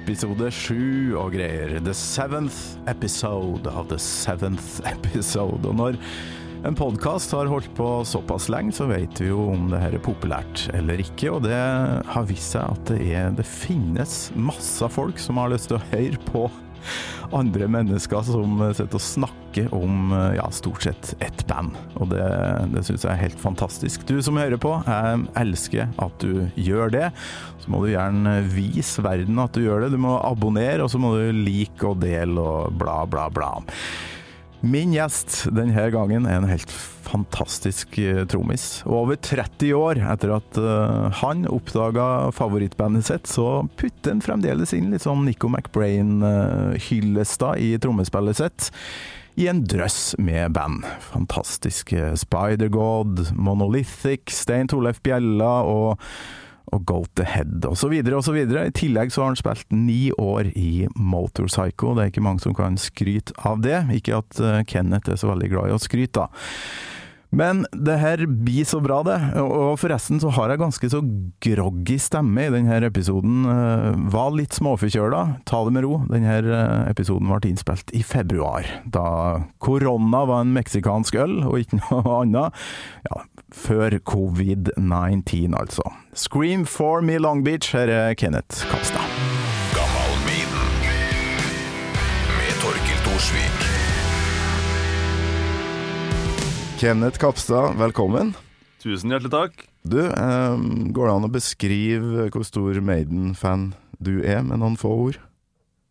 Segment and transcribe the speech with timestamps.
[0.00, 1.76] episode sju og greier.
[1.84, 5.60] The seventh episode of the seventh episode.
[5.68, 5.98] Og når
[6.68, 10.04] en podkast har holdt på såpass lenge, så vet vi jo om det her er
[10.04, 11.32] populært eller ikke.
[11.34, 15.70] Og det har vist seg at det, er, det finnes masse folk som har lyst
[15.70, 16.48] til å høre på
[17.36, 21.76] andre mennesker som sitter og snakker om ja, stort sett ett band.
[21.98, 22.26] Og det,
[22.74, 24.06] det syns jeg er helt fantastisk.
[24.08, 27.08] Du som hører på, jeg elsker at du gjør det.
[27.60, 29.92] Så må du gjerne vise verden at du gjør det.
[29.94, 33.52] Du må abonnere, og så må du like og dele og bla, bla, bla.
[34.60, 36.68] Min gjest denne gangen er en helt
[37.06, 38.82] fantastisk eh, trommis.
[38.84, 44.72] Og over 30 år etter at uh, han oppdaga favorittbandet sitt, så putter han fremdeles
[44.76, 48.70] inn litt sånn Nico McBrain-hyllester uh, i trommespillet sitt.
[49.40, 50.84] I en drøss med band.
[51.08, 55.96] Fantastiske Spider-God, Monolithic, Stein Torleif Bjella og
[56.74, 57.94] og Go to Head osv.
[58.16, 58.38] osv.
[58.40, 61.94] I tillegg så har han spilt ni år i Motorpsycho.
[61.96, 63.82] Det er ikke mange som kan skryte av det.
[63.96, 66.30] Ikke at eh, Kenneth er så veldig glad i å skryte, da.
[67.30, 69.16] Men det her blir så bra, det.
[69.38, 71.00] Og forresten så har jeg ganske så
[71.44, 73.44] groggy stemme i denne episoden.
[73.46, 75.22] Eh, var litt småforkjøla.
[75.46, 76.00] Ta det med ro.
[76.10, 78.66] Denne eh, episoden ble innspilt i februar.
[78.82, 79.06] Da
[79.62, 82.66] korona var en meksikansk øl, og ikke noe annet.
[83.06, 83.22] Ja,
[83.54, 85.82] før covid-19, altså.
[86.14, 87.72] Scream for me Long Beach.
[87.72, 89.02] Her er Kenneth Kapstad.
[89.74, 90.46] Gammal med
[92.62, 93.66] Torkil Thorsvik.
[96.80, 98.32] Kenneth Kapstad, velkommen.
[98.80, 99.66] Tusen hjertelig takk.
[99.84, 100.56] Du, eh,
[100.96, 105.18] går det an å beskrive hvor stor Maiden-fan du er, med noen få ord?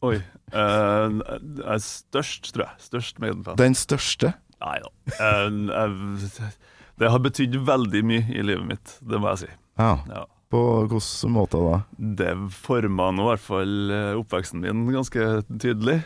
[0.01, 0.16] Oi.
[0.16, 2.73] eh, jeg er størst, tror jeg.
[2.88, 3.57] Størst Maiden-fan.
[3.59, 4.33] Den største?
[4.61, 4.89] Nei da.
[5.19, 6.53] Eh, jeg-
[7.00, 9.50] det har betydd veldig mye i livet mitt, det må jeg si.
[9.80, 9.94] Ja.
[10.11, 10.25] Ja.
[10.50, 11.79] På hvilken måte da?
[11.97, 15.28] Det forma nå i hvert fall eh, oppveksten min ganske
[15.62, 16.00] tydelig.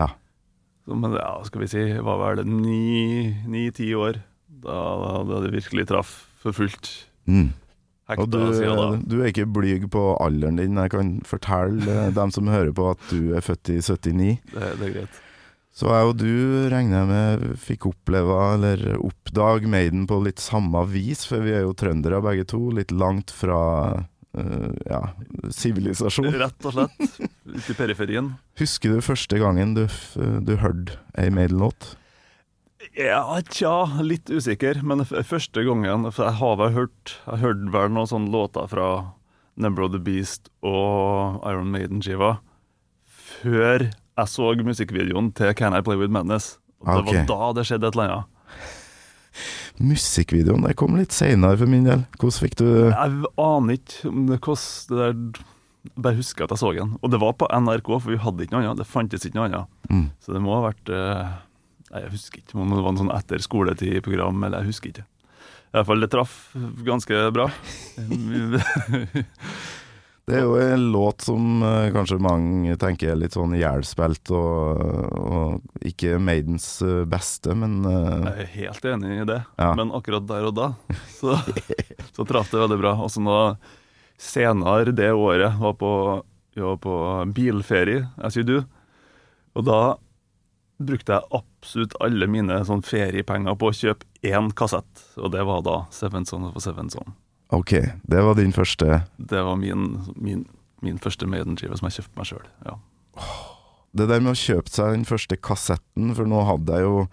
[0.00, 0.08] Ja.
[0.86, 4.22] Så, men ja, skal vi si, hva var det, ni-ti år?
[4.62, 4.78] Da,
[5.28, 6.88] da det virkelig traff for fullt.
[7.28, 7.50] Mm.
[8.10, 10.80] Hekta Og du, du er ikke blyg på alderen din.
[10.80, 14.40] Jeg kan fortelle eh, dem som hører på at du er født i 79.
[14.54, 15.20] Det, det er greit.
[15.72, 16.32] Så jeg og du
[16.68, 21.64] regner jeg med fikk oppleve, eller oppdage Maiden på litt samme vis, for vi er
[21.64, 22.60] jo trøndere begge to.
[22.76, 23.62] Litt langt fra
[24.36, 25.00] uh, ja,
[25.48, 26.28] sivilisasjon.
[26.42, 27.16] Rett og slett.
[27.48, 28.34] Ute i periferien.
[28.60, 29.86] Husker du første gangen du,
[30.44, 31.94] du hørte ei Maiden-låt?
[32.98, 34.82] Ja, tja, litt usikker.
[34.84, 38.88] Men første gangen For jeg har vel hørt Jeg hørte vel noen sånne låter fra
[39.54, 42.38] Number of the Beast og Iron Maiden-skiva
[43.06, 46.56] før jeg så musikkvideoen til Can I Play With Madness.
[46.82, 47.22] Og det okay.
[47.22, 48.28] var da det skjedde et eller annet.
[49.82, 52.00] Musikkvideoen det kom litt seinere for min del.
[52.18, 55.14] Hvordan fikk du Jeg aner ikke om det hvordan det der
[55.98, 56.92] bare husker at jeg så den.
[57.02, 58.82] Og det var på NRK, for vi hadde ikke noe annet.
[58.82, 59.72] Det fantes ikke noe annet.
[59.90, 60.04] mm.
[60.22, 60.86] Så det må ha vært
[61.92, 65.04] Nei, jeg husker ikke om det var en sånn etter skoletid-program, eller jeg husker ikke.
[65.72, 66.36] I hvert fall, det traff
[66.86, 67.46] ganske bra.
[70.28, 74.82] Det er jo en låt som uh, kanskje mange tenker er litt sånn jævlspilt, og,
[75.18, 79.72] og ikke Maidens eh, beste, men uh, Jeg er helt enig i det, Ja.
[79.78, 80.68] men akkurat der og da
[81.18, 81.34] så,
[82.14, 82.94] så traff det veldig bra.
[83.02, 83.34] Og så nå
[84.22, 85.90] senere det året var på,
[86.54, 86.94] var på
[87.34, 88.60] bilferie, as you do,
[89.58, 89.80] og da
[90.82, 95.66] brukte jeg absolutt alle mine sånn feriepenger på å kjøpe én kassett, og det var
[95.66, 97.10] da Seven Son of a Seven Son.
[97.52, 97.72] Ok,
[98.08, 100.46] det var din første Det var min, min,
[100.82, 102.46] min første Maiden-skive som jeg kjøpte meg sjøl.
[102.66, 102.78] Ja.
[103.92, 107.06] Det der med å kjøpe seg den første kassetten, for nå hadde jeg jo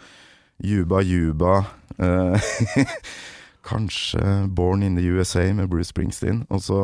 [0.64, 1.54] Juba Juba
[2.00, 2.52] eh,
[3.70, 6.46] Kanskje Born in the USA med Bruce Springsteen.
[6.50, 6.82] Og så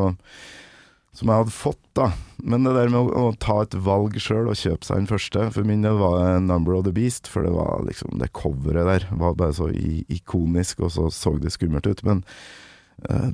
[1.15, 2.09] Som jeg hadde fått, da.
[2.43, 5.45] Men det der med å, å ta et valg sjøl og kjøpe seg den første,
[5.55, 8.83] for min del var det 'Number of the Beast', for det var liksom Det coveret
[8.83, 9.69] der var bare så
[10.11, 12.03] ikonisk, og så så det skummelt ut.
[12.03, 12.25] Men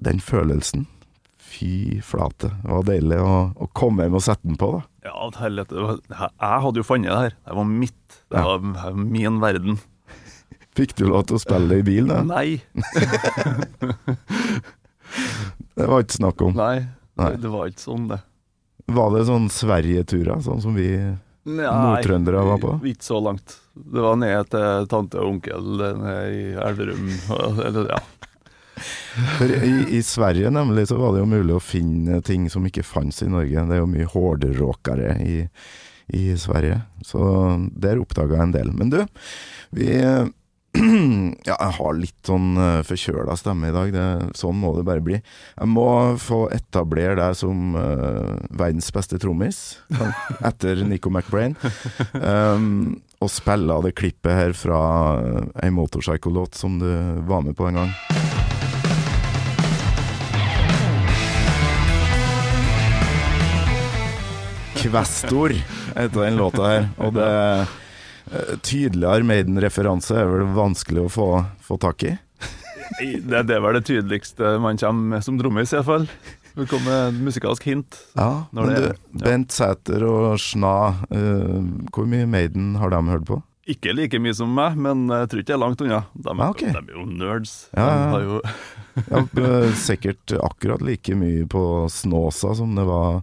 [0.02, 0.88] den følelsen
[1.52, 2.48] Fy flate.
[2.64, 5.10] Det var deilig å, å komme hjem og sette den på, da.
[5.10, 5.98] Ja, helvete.
[6.08, 7.36] Jeg hadde jo funnet det her.
[7.44, 8.20] Det var mitt.
[8.32, 8.92] Det var ja.
[8.96, 9.80] min verden.
[10.80, 12.22] Fikk du lov til å spille det i bil, da?
[12.36, 12.62] Nei.
[15.76, 16.54] Det var ikke snakk om.
[16.56, 16.86] Nei.
[17.20, 17.34] Nei.
[17.34, 18.20] Det, det var ikke sånn, det.
[18.92, 20.88] Var det sånn Sverige-turer, sånn som vi
[21.48, 22.74] Nordtrøndere var på?
[22.78, 23.58] Nei, Ikke så langt.
[23.74, 25.70] Det var ned til tante og onkel
[26.00, 27.08] ned i Elverum.
[27.66, 28.00] Eller, ja.
[29.38, 32.86] For i, I Sverige nemlig så var det jo mulig å finne ting som ikke
[32.88, 33.66] fantes i Norge.
[33.70, 35.40] Det er jo mye hårdråkere i,
[36.18, 37.24] i Sverige, så
[37.72, 38.76] der oppdaga jeg en del.
[38.78, 39.02] Men du,
[39.78, 39.92] vi,
[41.48, 43.92] Ja, jeg har litt sånn uh, forkjøla stemme i dag.
[43.96, 44.06] Det,
[44.40, 45.20] sånn må det bare bli.
[45.20, 45.88] Jeg må
[46.22, 49.62] få etablere deg som uh, verdens beste trommis
[50.50, 51.58] etter Nico McBrain.
[52.16, 54.82] Um, og spille av det klippet her fra
[55.62, 56.90] ei motorpsykolåt som du
[57.28, 58.21] var med på en gang.
[64.82, 65.54] Kvestor
[65.96, 66.90] heter den låta her.
[66.98, 71.30] Og det eh, tydeligere Maiden-referanse er vel vanskelig å få,
[71.62, 72.16] få tak i.
[73.02, 76.08] Det, det vel det tydeligste man kommer med som trommis, iallfall.
[76.52, 77.96] Det kommer musikalsk hint.
[78.18, 78.90] Ja, men du.
[79.22, 80.74] Bent Sæter og Sna,
[81.08, 81.62] uh,
[81.96, 83.40] hvor mye Maiden har de hørt på?
[83.72, 86.02] Ikke like mye som meg, men jeg tror ikke jeg er langt unna.
[86.12, 86.74] De, Ah, okay.
[86.74, 87.54] de er jo nerds.
[87.78, 88.42] Ja, ja, jo,
[89.08, 91.64] Ja, sikkert akkurat like mye på
[91.94, 93.22] Snåsa som det var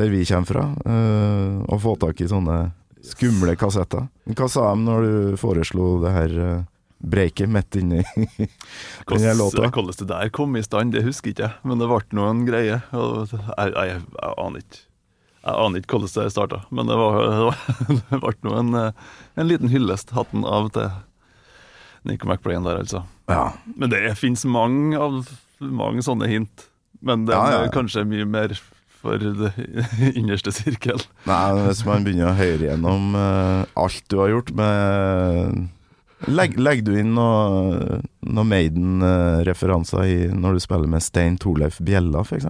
[0.00, 0.66] der vi kommer fra.
[0.84, 2.58] eh, å få tak i sånne
[3.04, 4.08] skumle kassetter.
[4.36, 6.64] Hva sa de når du foreslo det her uh,
[7.00, 8.02] breiket midt inni
[9.08, 9.70] den låta?
[9.70, 12.42] hvordan det der kom i stand, det husker ikke jeg, men det ble nå en
[12.48, 12.76] greie.
[12.92, 14.82] Jeg, jeg, jeg aner ikke.
[15.40, 17.56] Jeg aner ikke hvordan det starta, men det, var,
[17.88, 19.06] det, ble nå en, eh,
[19.40, 20.90] en liten hyllest hatten av til
[22.04, 23.06] Nico McBrain der, altså.
[23.32, 23.46] Ja.
[23.76, 26.66] Men det fins mange, av- mange sånne hint.
[27.00, 28.52] Men det Ja, ja, er kanskje mye mer
[29.00, 29.50] for det
[30.18, 31.00] innerste sirkel.
[31.28, 35.68] Nei, hvis man begynner å høre gjennom uh, alt du har gjort med
[36.28, 42.44] Legg- Legger du inn noen noe Maiden-referanser når du spiller med Stein Torleif Bjella, f.eks.?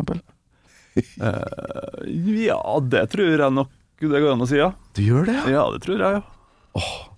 [1.22, 2.02] uh,
[2.42, 3.70] ja, det tror jeg nok
[4.00, 4.70] det går an å si, ja.
[4.96, 5.42] Du gjør det, ja?
[5.58, 6.22] Ja, det tror jeg, ja.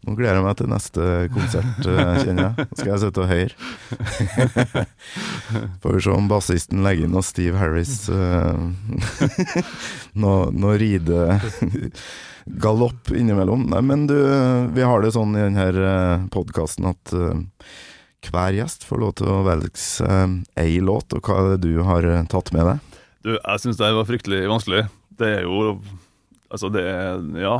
[0.03, 2.55] Nå gleder jeg meg til neste konsert, eh, kjenner jeg.
[2.59, 3.55] Nå skal jeg sitte og høre.
[5.85, 8.57] Får vi se om bassisten legger inn noe Steve Harris uh,
[10.23, 11.93] Noe, noe ridegalopp
[13.15, 13.63] innimellom.
[13.71, 14.17] Nei, men du,
[14.75, 17.39] vi har det sånn i denne podkasten at eh,
[18.33, 21.83] hver gjest får lov til å velge seg ei låt, og hva er det du
[21.87, 22.77] har eh, tatt med deg?
[23.23, 24.83] Du, jeg syns det var fryktelig vanskelig.
[25.19, 25.77] Det er jo
[26.53, 27.57] Altså, det er Ja.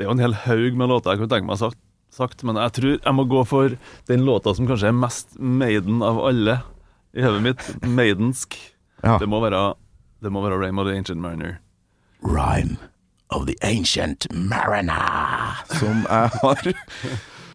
[0.00, 1.76] Det er jo en hel haug med låter jeg kunne tenke meg sagt,
[2.08, 3.74] sagt, men jeg tror jeg må gå for
[4.08, 6.54] den låta som kanskje er mest Maiden av alle
[7.12, 7.66] i hodet mitt.
[7.84, 8.56] Maidensk.
[9.04, 9.18] Ja.
[9.20, 9.74] Det må være
[10.24, 11.58] Det må være Rainbow the Ancient Mariner.
[12.24, 12.78] Rhyme
[13.28, 15.60] of the Ancient Mariner.
[15.76, 16.72] Som jeg har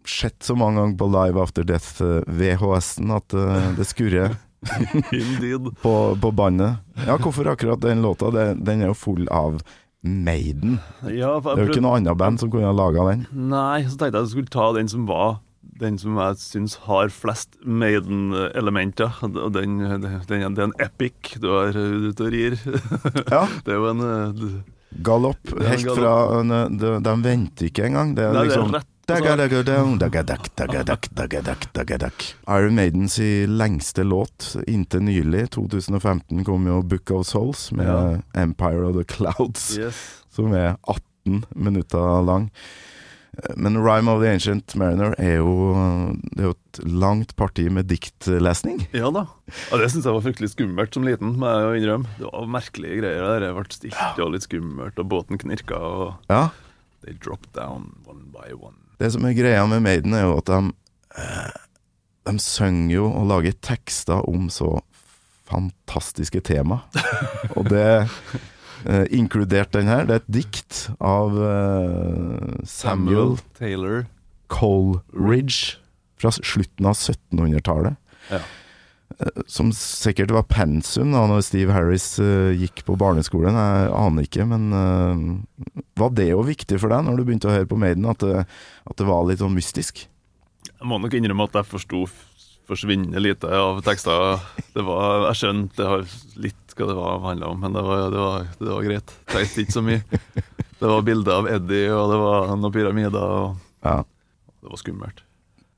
[0.06, 4.38] sett så mange ganger på Live After Death eh, at eh, det skurrer
[5.12, 5.72] Indeed.
[5.82, 6.78] på, på bandet.
[7.08, 8.30] Ja, hvorfor akkurat den låta?
[8.54, 9.64] Den er jo full av
[10.06, 10.78] Maiden.
[11.10, 13.26] Ja, Det er jo ikke noe annet band som kunne ha laga den.
[13.34, 15.40] Nei, så tenkte jeg at jeg skulle ta den som var
[15.82, 19.18] den som jeg syns har flest Maiden-elementer.
[19.26, 22.58] Og den, den, den, er en epic du er ute og rir.
[23.32, 24.56] Ja, Det er jo en eh,
[25.04, 25.56] Galopp.
[25.60, 28.16] Helt fra eh, De, venter ikke engang.
[28.16, 28.92] Det er Nei, det er liksom rett
[32.48, 38.18] Iron Maidens i lengste låt inntil nylig, 2015, kom jo Book of Souls med Ja.
[38.42, 40.24] Empire of the Clouds, Yes.
[40.30, 42.50] som er 18 minutter lang.
[43.58, 45.74] Men Rhyme of the Ancient Mariner er jo,
[46.32, 48.86] det er jo et langt parti med diktlesning.
[48.96, 49.26] Ja da.
[49.72, 52.08] Ja, det syns jeg var fryktelig skummelt som liten, må jeg jo innrømme.
[52.18, 53.40] Det var merkelige greier.
[53.44, 56.50] Det ble stilt og litt skummelt, og båten knirka, og Ja,
[57.04, 58.78] they dropped down one by one.
[59.02, 60.60] Det som er greia med Maiden, er jo at de,
[61.20, 61.56] eh,
[62.30, 64.78] de synger jo og lager tekster om så
[65.46, 66.82] fantastiske tema.
[67.58, 67.86] Og det
[68.86, 70.06] eh, inkludert den her.
[70.08, 74.06] Det er et dikt av eh, Samuel Taylor.
[74.52, 75.82] Coleridge
[76.22, 77.98] fra slutten av 1700-tallet.
[78.32, 78.42] Ja.
[79.20, 83.56] Eh, Som sikkert var pensum da når Steve Harris uh, gikk på barneskolen.
[83.56, 87.56] Jeg aner ikke, men uh, var det jo viktig for deg når du begynte å
[87.56, 88.46] høre på Maiden, at det,
[88.84, 90.06] at det var litt sånn mystisk?
[90.76, 92.06] Jeg må nok innrømme at jeg forsto
[92.66, 94.40] forsvinnende lite av tekster.
[94.74, 96.06] Det var, jeg skjønte det har
[96.42, 99.14] litt hva det var handla om, men det var, det var, det var greit.
[99.32, 100.02] Tenkte ikke så mye.
[100.76, 104.02] Det var bilder av Eddie, og det var noen pyramider, og Ja.
[104.60, 105.22] det var skummelt.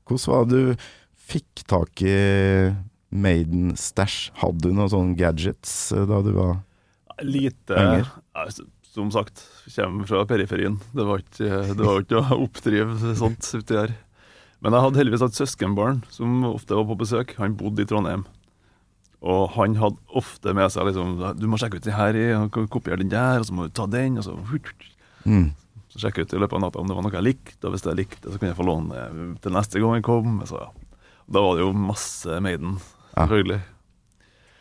[0.08, 0.88] Hvordan var det du
[1.28, 2.16] fikk tak i
[3.08, 4.32] Maiden-stæsj?
[4.42, 6.58] Hadde du noen sånne gadgets eh, da du var
[7.24, 8.10] Lite Penger.
[8.36, 8.44] ja,
[8.92, 9.42] Som sagt,
[9.74, 10.78] kommer fra periferien.
[10.94, 13.94] Det var ikke, det var ikke å oppdrive sånt uti der.
[14.62, 17.36] Men jeg hadde heldigvis et søskenbarn som ofte var på besøk.
[17.38, 18.24] Han bodde i Trondheim.
[19.18, 22.18] Og han hadde ofte med seg liksom Du må sjekke ut den her,
[22.70, 25.48] kopiere den der, og så må du ta den, og så mm.
[25.90, 27.86] Så sjekke ut i løpet av natta om det var noe jeg likte, og hvis
[27.86, 29.08] jeg likte det, så kunne jeg få låne
[29.42, 30.38] til neste gang jeg kom.
[30.46, 31.02] Så, ja.
[31.28, 32.76] Da var det jo masse Maiden.
[33.26, 33.60] Selvfølgelig.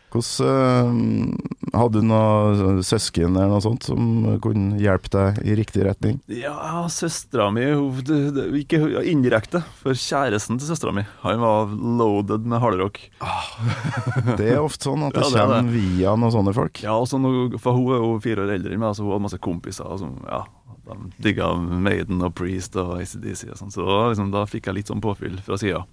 [0.08, 4.00] Hvordan, uh, Hadde du noen søsken eller noe sånt som
[4.42, 6.22] kunne hjelpe deg i riktig retning?
[6.32, 7.66] Ja, søstera mi
[8.02, 13.00] det- det- Ikke indirekte, for kjæresten til søstera mi Han var loaded med hardrock.
[14.38, 16.82] Det er ofte sånn at det Ja, det kommer kommer via noen sånne folk.
[16.82, 19.28] Ja, også noe, for hun er jo fire år eldre enn meg, så hun hadde
[19.28, 20.46] masse kompiser som ja,
[20.88, 23.72] de digga Maiden og Priest og ACDC og sånn.
[23.76, 25.84] Så liksom, da fikk jeg litt sånn påfyll fra sida.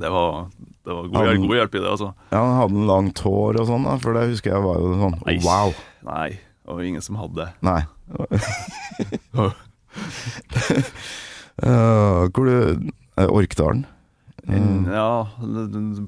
[0.00, 0.46] Det var,
[0.84, 2.12] det var god, Ja, god hjelp i det, altså.
[2.32, 4.92] Ja, Han hadde en langt hår og sånn, da, for det husker jeg var jo
[5.02, 5.34] sånn Nei.
[5.44, 5.74] wow.
[6.08, 7.48] Nei, det var ingen som hadde det.
[7.66, 7.82] Nei.
[11.60, 12.54] Uh, hvor du
[13.20, 13.84] uh, Orkdalen?
[14.48, 15.10] Uh, Ja,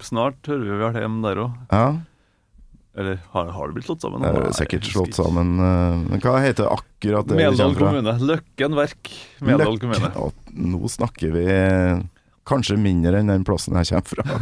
[0.06, 1.58] snart hører vi vel hjemme der òg.
[1.70, 1.84] ja,
[2.96, 4.24] Eller har, har det blitt slått sammen?
[4.24, 5.54] det er sikkert slått sammen.
[5.60, 7.38] Men hva heter akkurat det?
[7.40, 8.16] Meldal kommune.
[8.20, 9.12] Løkken verk.
[9.44, 10.10] Meldal kommune.
[10.52, 11.46] Nå snakker vi
[12.48, 14.38] kanskje mindre enn den plassen jeg kommer fra.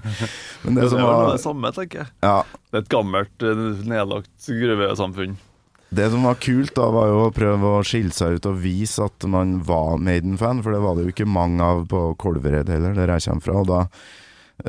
[0.64, 2.12] Men det Det, som var det samme, tenker jeg.
[2.22, 2.36] ja,
[2.70, 5.38] Det er et gammelt, eh, nedlagt gruvesamfunn.
[5.90, 9.02] Det som var kult, da var jo å prøve å skille seg ut og vise
[9.02, 12.94] at man var Maiden-fan, for det var det jo ikke mange av på Kolvereid heller,
[12.94, 13.56] der jeg kommer fra.
[13.58, 13.80] Og da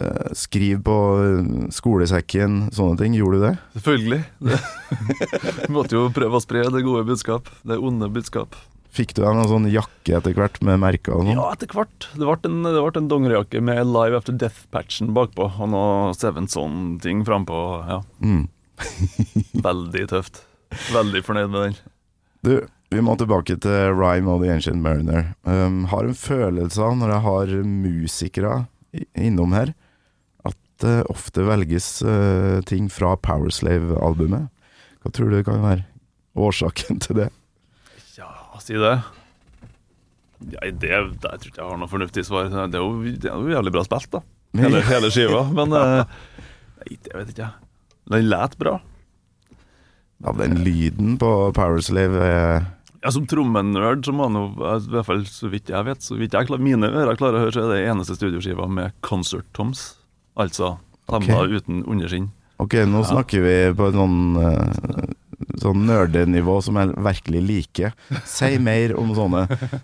[0.02, 3.14] eh, Skriv på eh, skolesekken, sånne ting.
[3.20, 3.54] Gjorde du det?
[3.78, 4.22] Selvfølgelig.
[4.50, 7.54] Vi måtte jo prøve å spre det gode budskap.
[7.70, 8.58] Det onde budskap.
[8.92, 11.38] Fikk du deg noen sånn jakke etter hvert med merker og sånn?
[11.40, 12.08] Ja, etter hvert.
[12.12, 16.50] Det ble en, det ble en dongerijakke med Live After Death-patchen bakpå, og noe Seven
[16.52, 17.62] Son-ting frampå.
[17.88, 18.50] Ja, Mm.
[19.68, 20.42] veldig tøft.
[20.92, 21.76] Veldig fornøyd med den.
[22.42, 22.54] Du,
[22.92, 25.36] vi må tilbake til Rhyme of the Ancient Mariner.
[25.46, 28.54] Um, har en følelse av, når jeg har musikere
[29.16, 29.72] innom her,
[30.48, 34.50] at det ofte velges uh, ting fra Powerslave-albumet.
[35.02, 35.86] Hva tror du det kan være
[36.36, 37.30] årsaken til det?
[38.62, 38.98] Ja, si det.
[40.52, 42.50] Ja, det, jeg tror ikke jeg har noe fornuftig svar.
[42.50, 44.22] Det er jo, det er jo jævlig bra spilt, da.
[44.62, 45.42] Hele, hele skiva.
[45.58, 46.04] Men uh,
[46.82, 47.70] nei, det vet ikke jeg.
[48.12, 48.76] Den let bra.
[50.22, 52.70] Ja, den lyden på Powerslave eh.
[53.02, 56.20] Ja, Som trommenerd så må han jo, i hvert fall så vidt jeg vet, så
[56.20, 59.48] vidt jeg klarer, mine ører klarer å høre, så er det eneste studioskiva med concert
[59.58, 59.96] toms.
[60.38, 60.76] Altså
[61.10, 62.30] stemmer uten underskinn.
[62.62, 65.11] Ok, nå snakker vi på en sånn eh,
[65.62, 67.92] Sånn nerdenivå som jeg virkelig liker.
[68.26, 69.44] Si mer om sånne,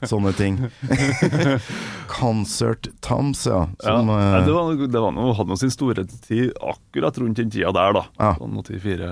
[0.10, 0.56] sånne ting.
[2.12, 3.68] Concert Toms, ja.
[3.84, 7.38] Som, ja, eh, det var, det var noe, hadde noe sin store tid akkurat rundt
[7.38, 8.04] den tida der, da.
[8.18, 8.32] Ja.
[8.40, 9.12] Sånn 84.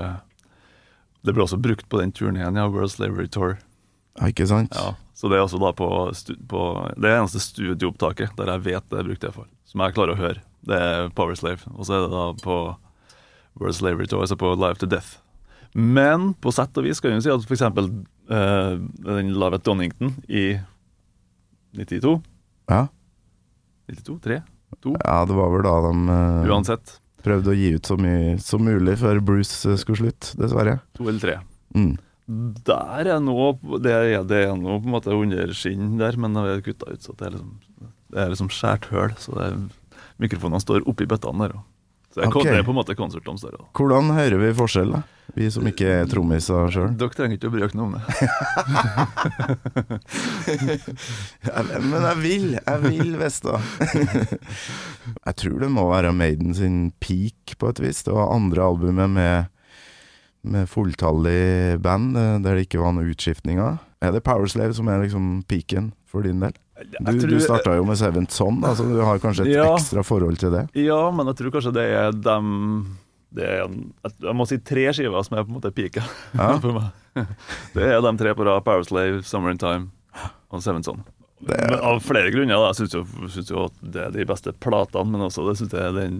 [1.25, 3.57] Det ble også brukt på den turneen, ja, World Slavery Tour.
[4.19, 4.73] ja, ikke sant?
[4.77, 5.87] Ja, så det er også da på,
[6.49, 6.63] på
[7.01, 10.19] Det eneste studioopptaket der jeg vet det er brukt det for, som jeg klarer å
[10.21, 10.41] høre.
[10.65, 11.61] Det er Power Slave.
[11.75, 12.57] Og så er det da på
[13.61, 15.19] World Slavery Tour, altså på Live to Death.
[15.75, 17.65] Men på sett og vis kan vi si at f.eks.
[18.25, 20.55] Uh, den Lavet Donington i
[21.77, 22.15] 92
[22.71, 22.87] Ja.
[23.91, 24.15] 92?
[24.23, 24.37] 3?
[24.81, 24.93] 2?
[24.97, 26.95] ja, det var vel da de uh, Uansett.
[27.21, 30.79] prøvde å gi ut så mye som mulig før Bruce eh, skulle slutte, dessverre.
[30.97, 31.35] To eller tre.
[31.75, 31.93] Mm.
[32.65, 33.35] Der er nå
[33.83, 36.89] Det er, det er nå på en måte under skinn der, men det er kutta
[36.95, 37.53] ut, så det er liksom,
[38.15, 39.13] det er liksom skjært høl.
[39.21, 39.59] Så det er,
[40.23, 41.65] mikrofonene står oppi bøttene der òg.
[42.15, 42.45] Så det er, Ok.
[42.47, 43.65] det er på en måte konserttoms der òg.
[43.75, 45.01] Hvordan hører vi forskjell, da?
[45.35, 46.93] Vi som ikke er trommiser sjøl.
[46.95, 48.01] Dere trenger ikke å bry dere noe om det.
[51.91, 53.57] Men jeg vil, jeg vil vite.
[55.27, 57.99] jeg tror det må være Maiden sin peak, på et vis.
[58.07, 59.51] Det var andre albumet med,
[60.47, 63.81] med fulltallig band, eh, der det ikke var noen utskiftninger.
[64.05, 66.55] Er det Powerslave som er liksom peaken for din del?
[66.75, 69.69] Du, Jeg du starta jo med Seventh Son, så altså, du har kanskje et Ja.
[69.77, 70.65] ekstra forhold til det?
[70.75, 72.97] Ja, men jeg tror kanskje det er dem
[73.35, 73.67] det er,
[74.21, 76.03] Jeg må si tre skiver som er på en måte pika
[76.35, 76.57] Ja.
[76.63, 77.27] for meg.
[77.73, 78.63] Det er de tre på rad.
[78.63, 79.89] Powerslave, Summer in Time
[80.51, 81.03] og Sevenson.
[81.45, 82.55] Det er- Av flere grunner.
[82.55, 85.57] da Jeg syns jo, synes jo at det er de beste platene, men også det
[85.57, 86.19] synes jeg er den,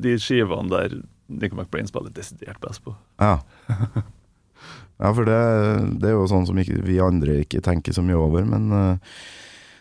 [0.00, 0.96] de skivene der
[1.28, 2.94] Nico McBrain spiller desidert best på.
[3.20, 3.38] Ja.
[5.00, 8.18] Ja, for det, det er jo sånn som ikke, vi andre ikke tenker så mye
[8.20, 8.96] over, men eh,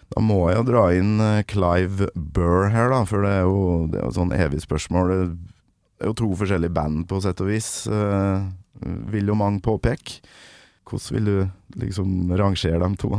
[0.09, 3.59] da må jeg jo dra inn eh, Clive Burr her, da, for det er jo,
[3.91, 5.13] det er jo et sånn evig spørsmål.
[5.13, 8.47] Det er jo to forskjellige band, på sett og vis, eh,
[9.13, 10.21] vil jo mange påpeke.
[10.89, 13.11] Hvordan vil du liksom rangere de to?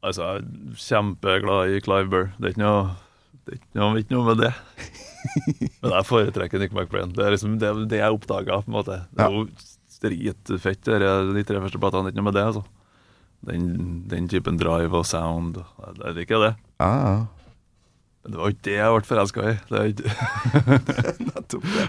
[0.00, 2.30] Altså, jeg er kjempeglad i Clive Burr.
[2.38, 2.86] Det er ikke noe,
[3.44, 4.54] det er ikke noe, ikke noe med det.
[5.82, 7.12] Men jeg foretrekker Nick McBrain.
[7.12, 8.62] Det er liksom det, det jeg oppdaga.
[8.64, 9.02] på en måte.
[9.12, 9.44] Det er jo
[10.00, 12.08] dritfett, det er de tre første platene.
[12.08, 12.46] Det er ikke noe med det.
[12.48, 12.64] altså.
[13.46, 15.60] Den, den typen drive og sound.
[16.04, 16.50] Jeg liker det.
[16.80, 17.26] Ja.
[18.20, 19.54] Men det var jo ikke det jeg ble forelska i.
[19.70, 20.12] Det er ikke,
[21.30, 21.86] Nettopp det.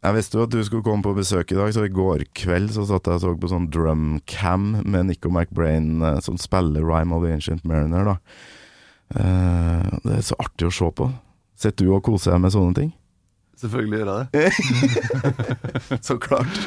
[0.00, 2.70] Jeg visste jo at du skulle komme på besøk i dag, så i går kveld
[2.72, 7.12] så satt jeg og så på sånn drumcam med Nico McBrain eh, som spiller Rhyme
[7.12, 8.14] of the Ancient Mariner, da.
[9.20, 11.10] Eh, det er så artig å se på.
[11.60, 12.94] Sitter du og koser deg med sånne ting?
[13.60, 16.00] Selvfølgelig gjør jeg det.
[16.06, 16.58] Så klart.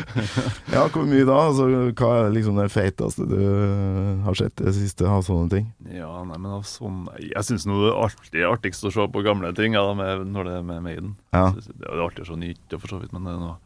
[0.69, 1.37] Ja, hvor mye da?
[1.49, 1.65] Altså,
[1.97, 3.39] hva er liksom det feiteste du
[4.25, 5.67] har sett i det siste av sånne ting?
[5.89, 9.49] Ja, nei, men av sånne Jeg syns det er alltid artigst å se på gamle
[9.57, 11.15] ting ja, med, når det er med Maiden.
[11.33, 11.47] Ja.
[11.57, 13.57] Det er artig alltid så nytt, for så vidt, men det er noe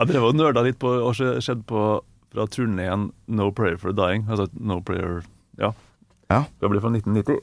[0.00, 1.84] Jeg drev og nerda litt på og se- sett på
[2.32, 4.26] fra turneen No Prayer for Dying.
[4.28, 5.22] Altså No Prayer
[5.60, 5.72] Ja.
[6.32, 6.42] Ja.
[6.60, 7.38] Det blir fra 1990.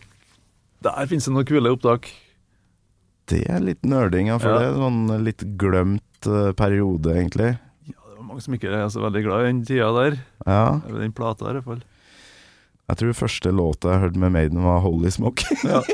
[0.86, 2.10] Der finnes det noen kule opptak.
[3.32, 4.58] Det er litt nerding, ja, for Ja.
[4.60, 7.56] det er sånn litt glemt uh, periode, egentlig.
[7.90, 10.14] Ja, det var mange som ikke er så veldig glad i den tida der.
[10.46, 10.66] Ja.
[10.86, 11.82] Eller Den plata, i hvert fall.
[12.86, 15.42] Jeg tror første låta jeg hørte med Maiden, var 'Holy Smoke'.
[15.66, 15.82] Ja.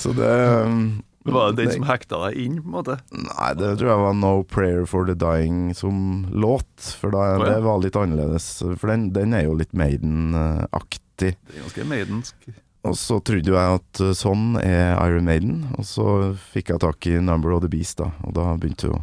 [0.00, 0.30] Så det
[0.64, 2.96] um, Var det den som hekta deg inn, på en måte?
[3.12, 6.72] Nei, det tror jeg var 'No Prayer for the Dying' som låt.
[6.96, 7.52] For da, oh, ja.
[7.52, 8.48] det var litt annerledes.
[8.80, 11.34] For den, den er jo litt Maiden-aktig.
[11.36, 12.48] Det er ganske maidensk.
[12.86, 16.08] Og så trodde jo jeg at sånn er Iron Maiden, og så
[16.52, 18.12] fikk jeg tak i 'Number of the Beast', da.
[18.24, 19.02] Og da begynte jo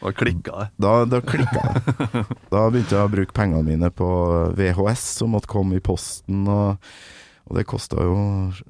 [0.00, 0.68] Da klikka det.
[0.80, 2.24] Da, da klikka det.
[2.54, 4.08] Da begynte jeg å bruke pengene mine på
[4.56, 6.80] VHS, som måtte komme i posten, og,
[7.44, 8.16] og det kosta jo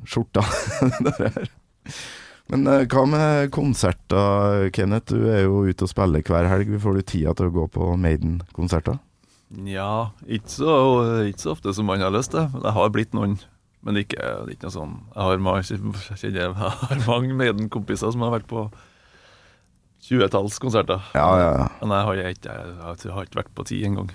[0.03, 0.43] skjorta.
[1.07, 1.47] det der.
[2.51, 5.15] Men eh, hva med konserter, Kenneth?
[5.15, 6.75] Du er jo ute og spiller hver helg.
[6.83, 8.99] Får du tida til å gå på Maiden-konserter?
[9.51, 10.67] Nja, ikke
[11.31, 12.51] ikke så ofte som man har lyst til.
[12.63, 13.39] Det har blitt noen,
[13.87, 15.35] men ikke, det er ikke noe sånn Jeg har
[16.37, 18.67] jeg har mange Maiden-kompiser som har vært på
[20.07, 21.01] 20-tallskonserter.
[21.15, 21.67] Ja, ja, ja.
[21.83, 24.11] Men jeg har, ikke, jeg, har- jeg har ikke vært på ti engang.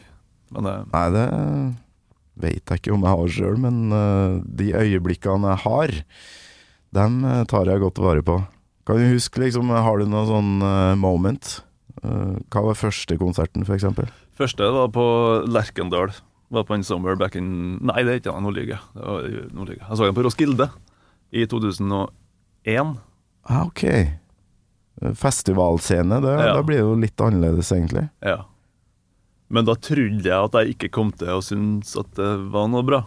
[0.55, 1.25] Eh, Nei, det
[2.41, 5.93] vet jeg ikke om jeg har sjøl, men uh, de øyeblikkene jeg har,
[6.95, 8.39] dem eh, tar jeg godt vare på.
[8.85, 11.61] Kan du huske, liksom, har du noe sånn uh, moment?
[12.03, 14.09] Uh, hva var første konserten, eksempel?
[14.35, 15.03] første var på
[15.47, 16.11] Lerkendal.
[16.53, 18.81] Var på en Summer back in Nei, det er ikke han, nå lyver jeg.
[18.95, 19.79] Jeg.
[19.97, 20.69] Så den på Roskilde
[21.33, 22.97] i 2001.
[23.49, 23.83] Ah, ok.
[25.13, 26.53] Festivalscene, det, Ja.
[26.53, 28.09] da blir det jo litt annerledes, egentlig.
[28.21, 28.45] Ja.
[29.49, 32.83] Men da trodde jeg at jeg ikke kom til å synes at det var noe
[32.83, 33.03] bra.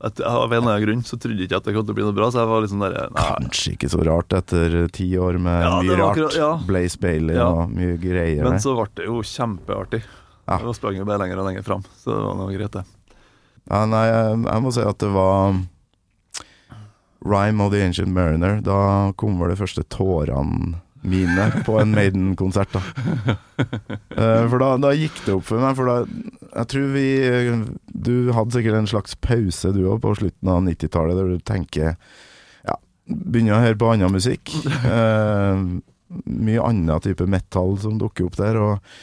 [0.00, 1.96] At, av en eller annen grunn så trodde jeg ikke at det kom til å
[1.98, 5.08] bli noe bra, så jeg var liksom der Nei, Kanskje ikke så rart etter ti
[5.18, 6.16] år med Ja, mye rart.
[6.16, 6.50] akkurat- ja.
[6.66, 7.48] Blaze Bailey Ja.
[7.48, 8.44] og mye greier.
[8.44, 10.02] Men så ble det jo kjempeartig.
[10.48, 10.56] Ja.
[10.64, 12.84] Da sprang jo bare lenger og lenger fram, så det var noe greit, det.
[13.68, 15.58] Ja, nei, jeg, jeg må si at det var
[17.28, 18.60] Rhyme of the Ancient Mariner.
[18.64, 22.82] Da kom vel de første tårene mine på en Maiden-konsert, da.
[24.18, 27.04] Eh, for da, da gikk det opp for meg, for da Jeg tror vi
[27.86, 31.92] Du hadde sikkert en slags pause, du òg, på slutten av 90-tallet, der du tenker
[32.66, 34.54] Ja, begynner å høre på annen musikk.
[34.88, 35.62] Eh,
[36.24, 38.94] mye annen type metal som dukker opp der, og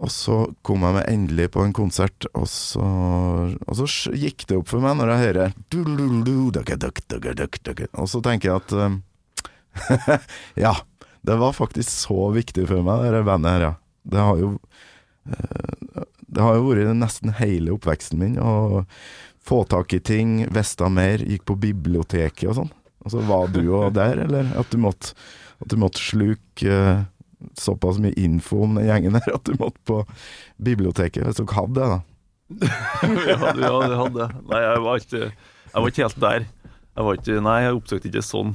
[0.00, 4.58] og så kom jeg meg endelig på en konsert, og så, og så gikk det
[4.58, 5.56] opp for meg når jeg hører.
[8.00, 9.02] Og så tenker jeg at um,
[10.64, 10.74] Ja,
[11.22, 13.74] det var faktisk så viktig for meg, det bandet her, ja.
[14.02, 14.48] Det har jo
[15.30, 18.82] uh, Det har jo vært nesten hele oppveksten min å
[19.42, 22.74] få tak i ting, visste mer, gikk på biblioteket og sånn.
[23.02, 24.52] Og så var du jo der, eller?
[24.58, 25.16] At du måtte,
[25.62, 27.02] at du måtte sluke eh,
[27.58, 30.00] såpass mye info om den gjengen her at du måtte på
[30.62, 32.00] biblioteket hvis dere hadde det, da.
[33.32, 36.42] ja, ja, det hadde Nei, jeg var ikke Jeg var ikke helt der.
[36.92, 38.50] Jeg var ikke, nei, jeg oppsøkte ikke sånn.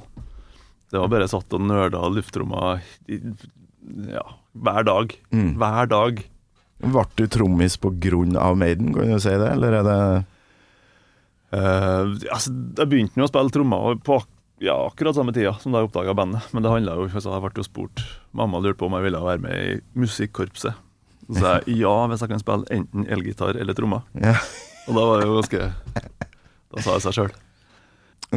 [0.94, 2.76] Det var bare satt og nerda luftromma
[3.10, 5.16] ja, hver dag.
[5.34, 5.56] Mm.
[5.58, 6.22] Hver dag.
[6.86, 10.00] Ble du trommis på grunn av Maiden, kan du si det, eller er det
[11.58, 15.74] uh, altså, jeg begynte jo å spille trommer på ak- ja, akkurat samme tida som
[15.74, 16.46] da jeg oppdaga bandet.
[16.56, 18.04] Men det handla jo altså, Jeg ble jo spurt
[18.38, 20.78] Mamma lurte på om jeg ville være med i musikkorpset.
[21.28, 24.06] Så sa jeg ja, hvis jeg kan spille enten elgitar eller trommer.
[24.16, 24.38] Ja.
[24.88, 25.68] Og da var det jo ganske
[26.72, 27.36] Da sa jeg seg sjøl.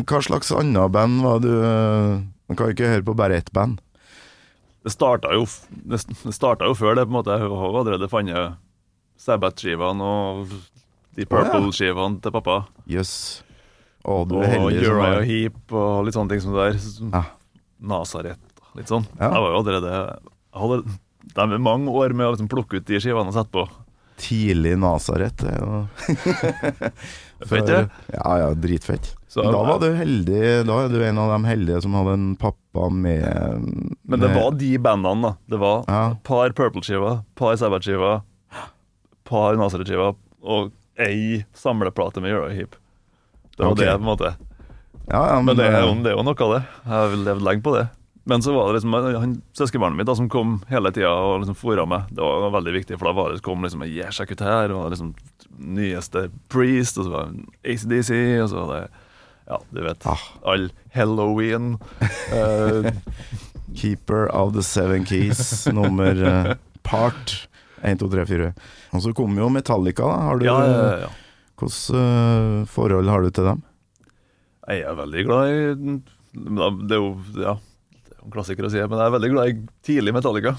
[0.00, 3.50] Hva slags annet band var du eh, Man kan jo ikke høre på bare ett
[3.54, 3.80] band.
[4.80, 5.98] Det starta jo, det
[6.32, 7.34] starta jo før det, på en måte.
[7.36, 8.56] Jeg har allerede funnet
[9.20, 10.54] Sabbath-skivene og
[11.18, 12.62] de Purple-skivene til pappa.
[12.88, 13.42] Jøss.
[14.04, 16.80] Og Euro heldig Uriah Heap og litt sånne ting som det der.
[17.12, 17.22] Ja.
[17.80, 18.38] Nazaret,
[18.76, 19.04] litt sånn.
[19.18, 19.28] Ja.
[19.34, 19.92] Jeg var jo allerede
[20.56, 20.82] hadde,
[21.30, 23.66] Det er mange år med å liksom plukke ut de skivene og sette på.
[24.20, 25.36] tidlig Nasaret.
[25.40, 25.88] Det er jo
[27.48, 27.78] Fett, det.
[28.12, 29.14] Ja, ja, dritfett.
[29.28, 30.66] Så- da var du heldig.
[30.66, 33.24] Da er du en av de heldige som hadde en pappa med
[34.04, 35.36] Men det var de bandene, da.
[35.48, 36.14] Det var Ja.
[36.22, 38.20] par Purple-skiver, par Sabbath-skiver,
[39.24, 42.76] par Nasaret-skiver og ei samleplate med Euro Heap.
[43.60, 43.86] Det var okay.
[43.86, 44.34] det, på en måte.
[45.10, 46.60] Ja, ja, Men det er, jo, det er jo noe av det.
[46.84, 47.88] Jeg har levd lenge på det.
[48.30, 51.58] Men så var det liksom han, søskenbarnet mitt da, som kom hele tida og liksom
[51.58, 52.08] fora meg.
[52.14, 54.92] Det var veldig viktig, for da var det, kom liksom yeah, sjekk ut her, og
[54.94, 55.12] liksom
[55.60, 58.12] nyeste Priest, og så var det ACDC,
[58.44, 58.82] og så var det
[59.50, 60.06] Ja, du vet.
[60.06, 60.24] Ah.
[60.46, 61.72] All Halloween.
[62.30, 62.92] Uh,
[63.80, 66.54] Keeper of the Seven Keys, nummer uh,
[66.86, 67.48] part
[67.82, 68.52] 1, 2, 3, 4.
[68.94, 70.20] Og så kommer jo Metallica, da.
[70.28, 71.10] Har du, Ja, ja, ja.
[71.60, 73.62] Hvordan eh, forhold har du til dem?
[74.70, 75.60] Jeg er veldig glad i
[76.32, 77.10] Det er jo
[77.42, 80.56] ja, det er en klassiker å si, men jeg er veldig glad i tidlig Metallica.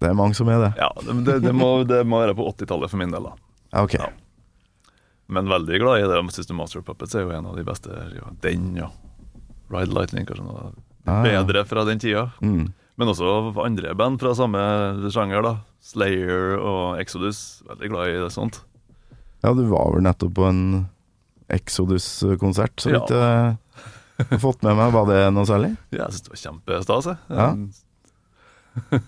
[0.00, 0.70] Det er mange som er det.
[0.80, 3.26] Ja, Det, det, det, må, det må være på 80-tallet for min del.
[3.28, 3.34] da
[3.74, 3.94] Ja, ok.
[4.00, 4.06] Ja.
[5.30, 6.20] Men veldig glad i det.
[6.34, 7.92] System Master Puppets er jo en av de beste.
[8.16, 8.88] Ja, den, ja.
[9.70, 10.70] Ride Lightning, kanskje noe
[11.08, 11.22] Ah.
[11.24, 12.26] bedre fra den tida.
[12.44, 12.72] Mm.
[13.00, 14.60] Men også andre band fra samme
[15.12, 15.42] sjanger.
[15.42, 17.62] da Slayer og Exodus.
[17.68, 18.60] Veldig glad i det sånt.
[19.42, 20.62] Ja, du var vel nettopp på en
[21.50, 22.98] Exodus-konsert, så Ja.
[23.00, 23.56] vidt jeg
[24.30, 24.92] har fått med meg.
[24.92, 25.70] Var det noe særlig?
[25.90, 27.04] Ja, jeg syns det var kjempestas.
[27.06, 27.16] jeg.
[27.30, 27.54] Ja.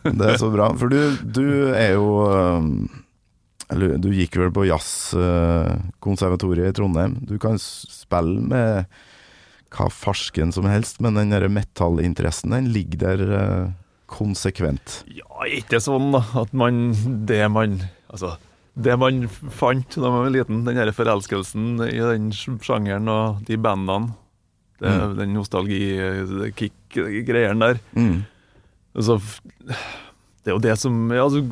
[0.08, 0.72] Det er så bra.
[0.80, 1.44] For du, du
[1.76, 2.88] er jo um,
[3.70, 7.14] Eller du gikk vel på jazzkonservatoriet i Trondheim.
[7.28, 8.84] Du kan spille med
[9.72, 13.70] hva farsken som helst, men den der metallinteressen, den ligger der eh,
[14.12, 14.98] konsekvent.
[15.08, 16.92] Ja, ikke sånn da at man
[17.24, 17.78] Det man
[18.12, 18.34] Altså,
[18.74, 23.56] det man fant da man var liten, den her forelskelsen i den sjangeren og de
[23.60, 24.14] bandene,
[24.80, 25.16] det, Mm.
[25.18, 28.24] den nostalgi-kick-greien der Mm.
[28.96, 29.20] altså,
[30.44, 31.42] Det er jo det som ja, så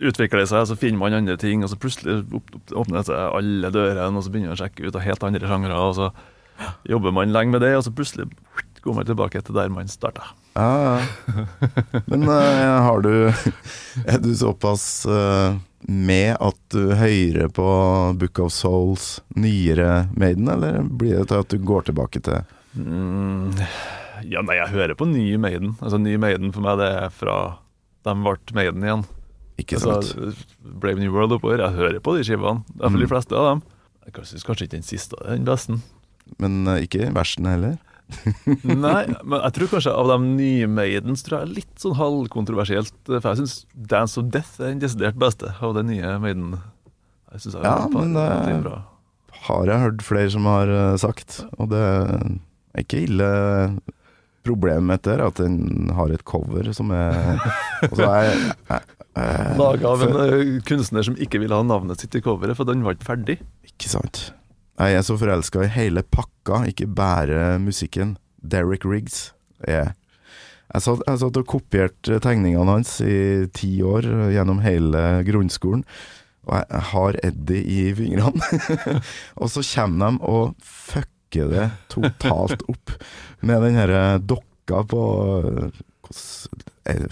[0.00, 2.24] utvikler det seg, så finner man andre ting, og så plutselig
[2.72, 5.46] åpner det seg alle dørene, og så begynner man å sjekke ut av helt andre
[5.48, 6.10] sjangere, og så
[6.88, 8.26] jobber man lenge med det, og så plutselig
[8.82, 10.22] går man tilbake til der man starta.
[10.56, 10.98] Ja, ja.
[12.08, 13.32] Men uh, har du
[14.06, 15.54] Er du såpass eh,
[15.88, 17.66] med at du hører på
[18.20, 22.42] Book of Souls, nyere Maiden, eller blir det til at du går tilbake til
[22.76, 23.50] Mm,
[24.30, 25.72] ja, nei, jeg hører på ny Maiden.
[25.82, 27.38] Altså, ny Maiden for meg, det er fra
[28.06, 29.02] de ble Maiden igjen.
[29.58, 30.12] Ikke sant?
[30.14, 30.30] Altså,
[30.62, 31.58] Brave New World oppover.
[31.64, 32.62] Jeg hører på de skivene.
[32.78, 33.00] For Mm.
[33.02, 33.62] de fleste av dem.
[34.06, 35.80] Jeg syns kanskje ikke den siste er den beste.
[36.38, 37.74] Men uh, ikke versen heller?
[38.64, 42.92] Nei, men jeg tror kanskje av de nye Maidens tror jeg er litt sånn halvkontroversielt.
[43.08, 46.58] For jeg syns Dance of Death er den desidert beste av den nye Maiden.
[47.32, 48.78] Jeg synes jeg Ja, men det- veldig bra.
[49.46, 53.28] Har jeg hørt flere som har eh, sagt, og det er ikke ille.
[54.44, 57.40] Problemet er at den har et cover som er
[57.90, 58.30] Og er
[59.58, 62.84] Laga av en eh, kunstner som ikke ville ha navnet sitt i coveret, for den
[62.86, 63.38] var ikke ferdig.
[63.68, 64.30] Ikke sant.
[64.80, 68.14] Jeg er så forelska i hele pakka, ikke bare musikken.
[68.40, 69.92] Derek Riggs er
[70.70, 75.82] Jeg satt, jeg satt og kopierte tegningene hans i ti år eh, gjennom hele grunnskolen.
[76.46, 78.60] Og jeg, jeg har Eddie i fingrene.
[79.42, 82.94] og så kommer de og fucker det totalt opp
[83.42, 85.02] med den herre dokka på
[86.86, 87.04] eh?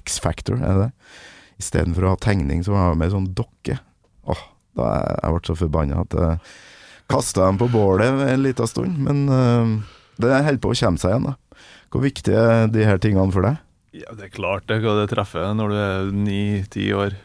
[0.00, 0.90] X-Factor, er det det?
[1.62, 3.76] Istedenfor å ha tegning, så har de med sånn dokke.
[4.24, 4.44] Åh,
[4.80, 6.52] da jeg, jeg ble så forbanna at jeg
[7.12, 8.96] kasta dem på bålet en liten stund.
[9.06, 11.66] Men uh, det holder på å komme seg igjen, da.
[11.92, 13.60] Hvor viktig er de her tingene for deg?
[13.92, 17.18] Ja, det er klart det hva det treffer når du er ni-ti år.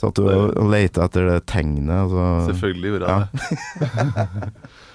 [0.00, 2.06] Satt du og, leita etter det tegnet?
[2.06, 4.52] Altså, Selvfølgelig gjorde jeg det.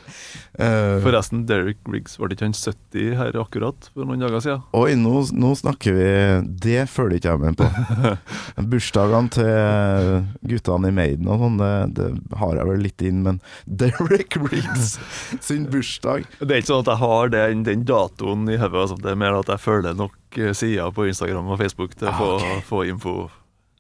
[0.60, 4.62] Eh, Forresten, Derek Riggs, var det ikke han 70 her akkurat for noen dager siden?
[4.78, 6.08] Oi, nå, nå snakker vi
[6.64, 7.68] Det følger ikke jeg med på.
[8.72, 13.42] Bursdagene til guttene i Maiden og sånn, det, det har jeg vel litt inn, men
[13.68, 14.96] Derek Riggs
[15.44, 18.82] sin bursdag Det er ikke sånn at jeg har den, den datoen i hodet.
[18.86, 19.00] Altså.
[19.02, 22.14] Det er mer at jeg følger nok eh, sider på Instagram og Facebook til å
[22.16, 22.64] Ah, få, ok.
[22.70, 23.16] få info.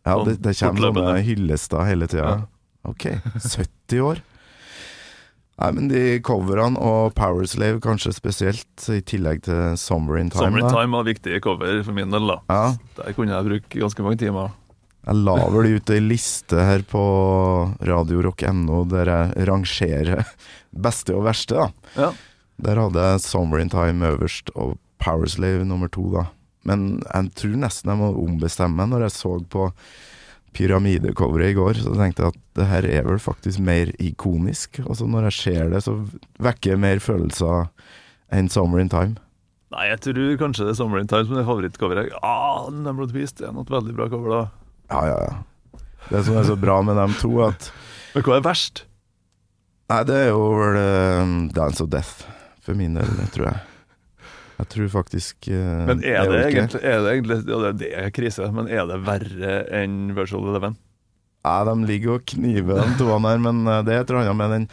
[0.05, 2.35] Ja, det, det kommer sånne hyllester hele tida.
[2.35, 2.45] Ja.
[2.85, 3.07] Ok,
[3.41, 4.19] 70 år.
[5.55, 10.49] Nei, men de coverne og Powerslave kanskje spesielt, i tillegg til Summer in Time.
[10.49, 10.73] Summer in da.
[10.75, 12.27] Time var viktige cover for min del.
[12.27, 12.63] da Ja,
[12.99, 14.51] Der kunne jeg bruke ganske mange timer.
[15.07, 17.01] jeg la vel ut ei liste her på
[17.85, 20.25] radiorock.no der jeg rangerer
[20.85, 21.55] beste og verste.
[21.55, 21.69] da.
[21.95, 22.11] Ja.
[22.65, 26.25] Der hadde jeg Summer in Time øverst og Powerslave nummer to, da.
[26.65, 29.69] Men jeg tror nesten jeg må ombestemme når jeg så på
[30.55, 31.81] pyramidecoveret i går.
[31.83, 34.79] Så tenkte jeg at det her er vel faktisk mer ikonisk.
[34.85, 35.97] Og så når jeg ser det, så
[36.43, 37.67] vekker det mer følelser
[38.33, 39.19] enn Summer in Time.
[39.75, 42.15] Nei, jeg tror kanskje det er Summer in Time som er favorittcoveret.
[42.23, 44.43] Ah, Number of the Beast er noe veldig bra cover, da.
[44.93, 45.81] Ja, ja, ja.
[46.09, 47.71] Det som er så bra med dem to, at
[48.13, 48.83] Men hva er verst?
[49.91, 52.23] Nei, det er jo vel eh, Dance of Death,
[52.63, 53.63] for min del, tror jeg.
[54.55, 58.11] Jeg tror faktisk uh, Men er det, egentlig, er det egentlig Ja, det, det er
[58.15, 60.77] krise, men er det verre enn Virtual Eleven?
[61.45, 64.39] Ja, de ligger og kniver de to her, men eh, det er et eller annet
[64.39, 64.63] med den,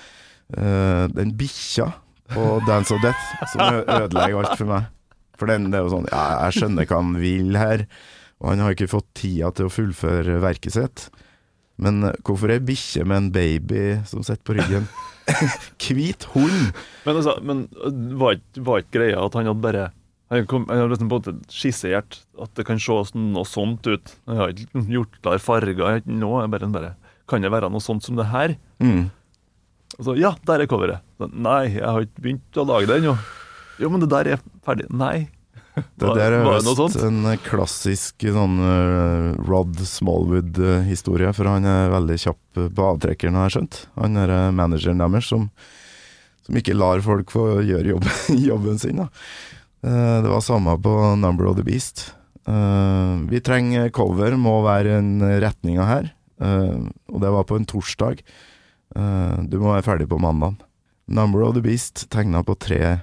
[0.56, 1.90] uh, den bikkja
[2.32, 4.86] på Dance of Death som ødelegger alt for meg.
[5.36, 7.84] For den, det er jo sånn Ja, jeg skjønner hva han vil her,
[8.40, 11.06] og han har ikke fått tida til å fullføre verket sitt.
[11.82, 14.88] Men hvorfor ei bikkje med en baby som sitter på ryggen?
[15.82, 16.72] Hvit hund!
[17.06, 17.66] Men, altså, men
[18.18, 19.88] var ikke var ikke greia at han hadde bare
[20.32, 24.14] Han hadde liksom måte skissert at det kan se noe sånt ut.
[24.26, 25.82] Jeg har ikke gjort klar farger.
[26.00, 26.94] jeg bare, bare
[27.28, 28.56] Kan det være noe sånt som det her?
[28.80, 29.10] Mm.
[29.98, 31.04] Så, ja, der er coveret.
[31.20, 33.16] Så, Nei, jeg har ikke begynt å lage det ennå.
[33.82, 34.88] Jo, men det der er ferdig.
[34.88, 35.28] Nei.
[36.00, 42.60] Det der er visst en klassisk sånn uh, Rod Smallwood-historie, for han er veldig kjapp
[42.76, 43.78] på avtrekkeren, har jeg skjønt.
[43.96, 45.46] Han er eh, manageren deres som,
[46.44, 48.08] som ikke lar folk få gjøre jobb,
[48.50, 49.00] jobben sin.
[49.00, 52.10] Eh, det var samme på Number of the Beast.
[52.42, 56.12] Uh, vi trenger cover, må være en retninga her.
[56.42, 56.78] Eh,
[57.12, 58.22] og det var på en torsdag.
[58.96, 60.60] Eh, du må være ferdig på mandag.
[61.06, 62.98] Number of the Beast tegna på tre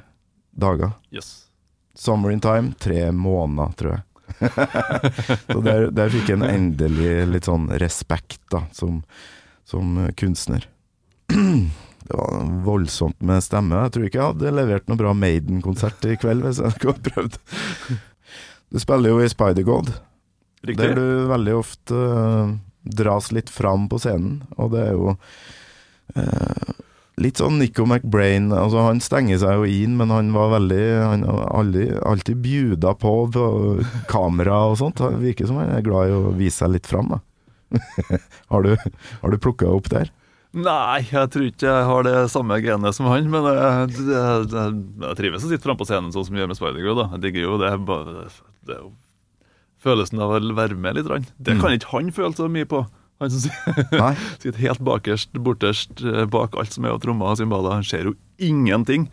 [0.52, 0.96] dager.
[1.12, 1.49] Yes.
[1.96, 4.06] Summer in Time, tre måneder, tror jeg.
[5.52, 9.02] så der, der fikk jeg en endelig litt sånn respekt, da, som,
[9.68, 10.68] som kunstner.
[12.10, 13.84] det var voldsomt med stemme.
[13.86, 17.40] Jeg tror ikke jeg hadde levert noe bra Maiden-konsert i kveld hvis jeg hadde prøvd.
[18.70, 19.92] Du spiller jo i Spider-God,
[20.78, 22.52] der du veldig ofte eh,
[23.00, 25.14] dras litt fram på scenen, og det er jo
[26.16, 26.74] eh,
[27.20, 28.46] Litt sånn Nico McBrain.
[28.56, 33.12] Altså Han stenger seg jo inn, men han var veldig Han aldri, alltid bjuda på,
[33.34, 33.48] på
[34.12, 35.02] kamera og sånt.
[35.04, 37.20] Det virker som han er glad i å vise seg litt fram, da.
[38.54, 38.72] har du,
[39.22, 40.10] har du plukka opp der?
[40.58, 44.80] Nei, jeg tror ikke jeg har det samme genet som han, men jeg, jeg, jeg,
[45.04, 47.04] jeg trives å sitte framme på scenen sånn som vi gjør med Spider-Girl.
[47.12, 47.70] Jeg digger jo det.
[47.86, 48.24] bare-
[48.66, 48.90] det jo
[49.84, 51.30] følelsen av å være med litt.
[51.38, 52.82] Det kan ikke han føle så mye på.
[53.20, 53.42] Han som
[54.40, 57.74] sitter helt bakerst, borterst, eh, bak alt som er av trommer og cymbaler.
[57.80, 59.10] Han ser jo ingenting.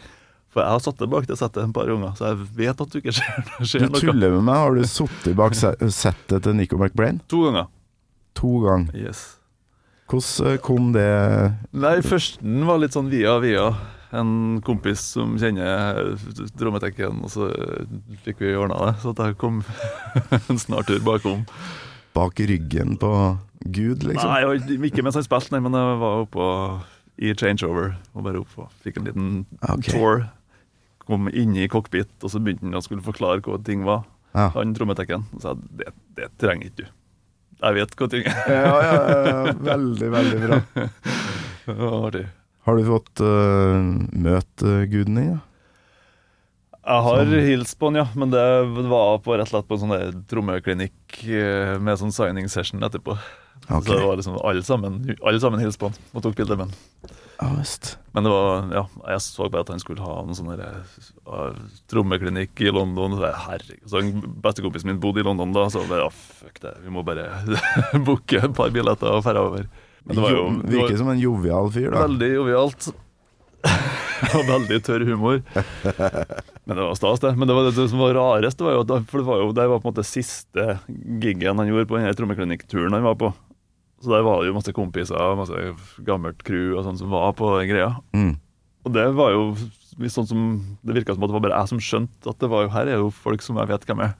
[0.54, 2.92] For jeg har satt det bak det settet en par ganger, så jeg vet at
[2.94, 3.98] du ikke ser, Du ser noe.
[4.00, 4.60] tuller med meg.
[4.62, 7.18] Har du sittet bak se- settet til Nico McBrain?
[7.28, 7.66] To ganger.
[8.40, 8.94] To ganger.
[8.96, 9.24] Yes.
[10.06, 11.08] Hvordan eh, kom det
[11.74, 13.66] Nei, førsten var litt sånn via via.
[14.16, 16.14] En kompis som kjenner
[16.56, 17.48] Drommetekken, og så
[18.24, 18.92] fikk vi ordna det.
[19.02, 19.58] Så jeg kom
[20.38, 21.42] en snartur bakom.
[22.16, 23.10] bak ryggen på
[23.72, 24.30] Gud, liksom?
[24.30, 26.48] Nei, jeg ikke mens han spilte, nei, men jeg var oppå
[27.16, 28.66] i changeover og bare oppå.
[28.84, 29.30] Fikk en liten
[29.62, 29.94] okay.
[29.94, 30.26] tour.
[31.06, 34.04] Kom inn i cockpit, og så begynte han å skulle forklare hva ting var.
[34.36, 34.50] Ja.
[34.56, 35.26] Han trommetekken.
[35.36, 36.94] Og sa det, det trenger ikke du.
[37.56, 38.40] Jeg vet hva ting er.
[38.52, 38.96] Ja, ja,
[39.30, 40.58] ja, veldig, veldig bra.
[42.02, 42.26] Artig.
[42.66, 43.78] Har du fått uh,
[44.10, 45.30] møte guden din?
[45.36, 45.42] Ja?
[46.86, 47.32] Jeg har Sånn.
[47.42, 48.42] hilst på han, ja, men det
[48.90, 53.16] var på rett og slett på en sånn trommeklinikk eh, med sånn signing session etterpå.
[53.68, 53.86] Ok.
[53.86, 56.70] Så det var liksom alle sammen, alle sammen hilste på han og tok bilde med
[56.70, 56.76] han.
[58.12, 60.52] Men det var, ja, jeg så bare at han skulle ha en sånn
[61.90, 63.18] trommeklinikk i London.
[63.18, 66.76] Så Herregud, så en Bestekompisen min bodde i London da, så bare, ja, fuck det,
[66.84, 67.28] vi må bare
[68.06, 69.66] booke et par billetter og dra over.
[70.06, 72.06] Men det var jo Jo, det Virker som en jovial fyr, da.
[72.06, 72.88] veldig jovialt.
[74.36, 75.40] og veldig tørr humor.
[76.66, 77.34] Men det var stas, det.
[77.36, 79.66] Men det, var det som var rarest, det var jo, for det var jo det
[79.70, 80.78] var på en måte siste
[81.22, 83.32] giggen han gjorde på den trommeklinikkturen han var på.
[84.06, 85.58] Så der var det jo masse kompiser og masse
[86.06, 87.88] gammelt crew og sånn som var på den greia.
[88.14, 88.36] Mm.
[88.86, 89.40] Og det var jo
[90.12, 90.40] sånn som
[90.86, 92.86] Det virka som at det var bare jeg som skjønte at det var jo her
[92.92, 94.12] er jo folk som jeg vet hvem er.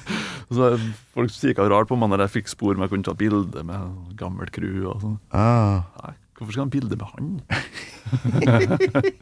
[0.52, 0.74] så
[1.14, 3.80] Folk kikka rart på meg når jeg fikk spor med jeg kunne ta bilde med
[4.20, 5.16] gammelt crew og sånn.
[5.32, 7.24] Ah, Nei, hvorfor skal han bilde med han?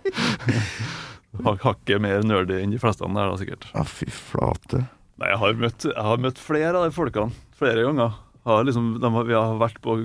[1.44, 3.68] Hak- Hakket mer nerdy enn de fleste der, da, sikkert.
[3.76, 4.86] ah, fy flate.
[5.20, 8.16] Nei, jeg har møtt, jeg har møtt flere av de folkene flere ganger.
[8.46, 9.96] Har liksom, de har, vi har vært på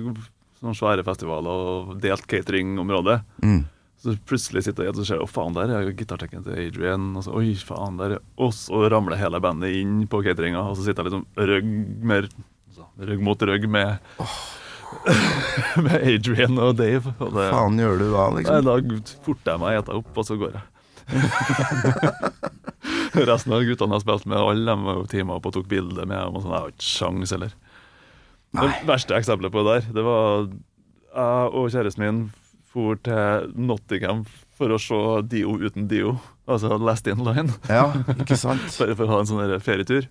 [0.60, 3.20] sånne svære festivaler og delt cateringområdet.
[3.44, 3.62] Mm.
[4.04, 7.14] Så plutselig sitter jeg og ser Å, faen, der er gitartekken til Adrian.
[7.16, 10.76] Og så, Oi, faen, der er Og så ramler hele bandet inn på cateringa, og
[10.76, 11.70] så sitter jeg liksom rygg
[12.04, 12.28] mer
[12.74, 13.96] så, Rygg mot rygg med
[15.86, 17.14] Med Adrian og Dave.
[17.18, 18.68] Og det, Faen gjør du da, Nei, liksom?
[18.68, 18.72] da
[19.24, 20.64] forter jeg meg eta opp, og så går jeg.
[23.30, 25.68] Resten av guttene jeg har spilt med, alle de var jo teama opp og tok
[25.70, 26.36] bilde med dem.
[26.36, 27.54] og sånn, Jeg har ikke sjans heller.
[28.54, 30.48] Det verste eksempelet på det der, det var
[31.14, 32.18] jeg og kjæresten min
[32.74, 34.24] for til Nottingham
[34.58, 34.98] for å se
[35.30, 36.16] Dio uten Dio.
[36.50, 37.50] Altså Last In Line.
[37.70, 38.62] Ja, ikke sant?
[38.78, 40.06] Bare for å ha en sånn ferietur.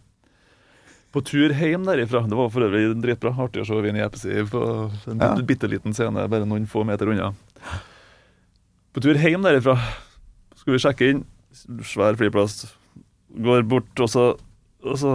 [1.13, 2.23] På tur hjem derifra.
[2.25, 3.35] Det var for øvrig dritbra.
[3.43, 4.61] Artig å se Vinni Eppesi på
[5.11, 5.35] en Ja.
[5.45, 7.33] bitte liten scene bare noen få meter unna.
[8.93, 9.75] På tur hjem derifra
[10.57, 11.21] skal vi sjekke inn.
[11.85, 12.63] Svær flyplass.
[13.43, 14.23] Går bort, og så,
[14.83, 15.11] og så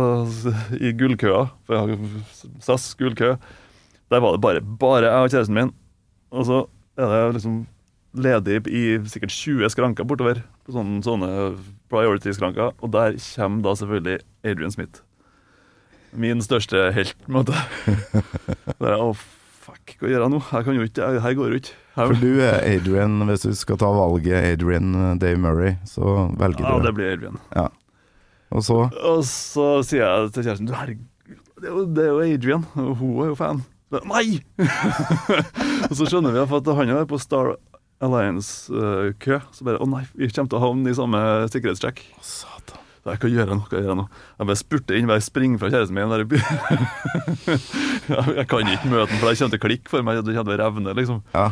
[0.81, 3.35] i gullkøa, for jeg har SAS gullkø,
[4.09, 5.73] der var det bare, bare jeg og kjæresten min.
[6.33, 6.61] Og så
[6.97, 7.59] er det liksom
[8.19, 10.41] ledig i sikkert 20 skranker bortover.
[10.65, 11.29] På sånne, sånne
[11.93, 12.73] priority-skranker.
[12.81, 15.03] Og der kommer da selvfølgelig Adrian Smith.
[16.17, 17.57] Min største helt, på en måte.
[18.81, 20.41] Der, å, fuck, hva gjør jeg nå?
[20.49, 21.75] Her, kan jo ikke, her går jo ikke.
[21.99, 26.77] For du er Adrian, hvis du skal ta valget Adrian Dave Murray, så velger ja,
[26.79, 27.41] du det blir Adrian.
[27.53, 27.67] Ja.
[28.55, 31.07] Og så Og så sier jeg til kjæresten Du, herregud,
[31.59, 33.63] det er jo, det er jo Adrian, og hun er jo fan.
[34.07, 34.39] Nei!
[35.89, 37.55] og så skjønner vi at han er på Star
[38.05, 39.39] Alliance-kø.
[39.51, 42.05] Så bare Å nei, vi kommer til å havne i samme sikkerhetssjekk.
[42.23, 42.85] Satan.
[43.03, 44.21] Så jeg kan gjøre noe, gjøre noe.
[44.39, 46.13] Jeg bare spurte inn, bare springer fra kjæresten min.
[46.13, 46.23] Der.
[46.23, 46.43] i by-
[48.13, 50.21] jeg jeg kan ikke møte den, for det kommer til å klikke for meg.
[50.23, 51.21] Det kommer til å revne, liksom.
[51.35, 51.49] Ja.